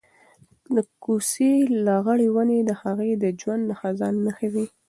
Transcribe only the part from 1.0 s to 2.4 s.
کوڅې لغړې